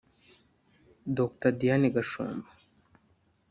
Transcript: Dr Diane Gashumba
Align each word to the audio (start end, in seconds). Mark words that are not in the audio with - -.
Dr 1.17 1.51
Diane 1.59 1.87
Gashumba 1.95 2.49